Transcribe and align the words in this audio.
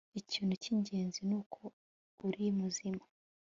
ikintu 0.21 0.53
cyingenzi 0.63 1.19
nuko 1.29 1.61
uri 2.27 2.43
muzima 2.57 3.03